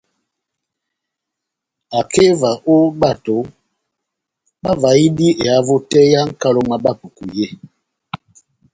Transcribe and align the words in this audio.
Akeva 1.99 2.51
ó 2.73 2.75
bato 3.01 3.35
bavahidi 4.63 5.27
ehavo 5.43 5.75
tɛ́h 5.89 6.09
yá 6.13 6.21
nʼkalo 6.29 6.59
mwá 6.67 6.77
Bapuku 6.83 7.23
yé. 7.37 7.47